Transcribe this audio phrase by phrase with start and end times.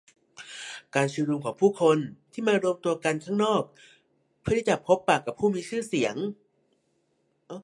[0.95, 1.97] การชุมนุมของผู้คน
[2.31, 3.63] ที่มารวมตัวกันข้างนอก
[4.41, 6.15] เพื่อที่จะพบปะกับผู้มีชื่อเสียง